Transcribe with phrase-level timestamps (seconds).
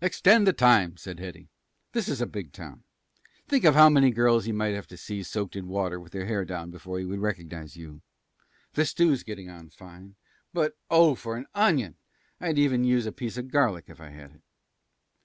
[0.00, 1.50] "Extend the time," said Hetty.
[1.92, 2.82] "This is a big town.
[3.46, 6.26] Think of how many girls he might have to see soaked in water with their
[6.26, 8.02] hair down before he would recognize you.
[8.72, 10.16] The stew's getting on fine
[10.52, 11.94] but oh, for an onion!
[12.40, 14.42] I'd even use a piece of garlic if I had it."